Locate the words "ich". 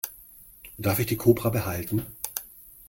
0.97-1.05